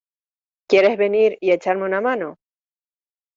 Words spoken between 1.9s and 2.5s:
mano?